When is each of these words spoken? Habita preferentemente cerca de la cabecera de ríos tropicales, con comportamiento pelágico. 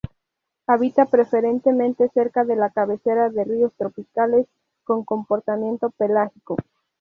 Habita 0.65 1.05
preferentemente 1.05 2.09
cerca 2.09 2.43
de 2.43 2.55
la 2.55 2.71
cabecera 2.71 3.29
de 3.29 3.43
ríos 3.43 3.71
tropicales, 3.77 4.47
con 4.83 5.05
comportamiento 5.05 5.91
pelágico. 5.91 6.57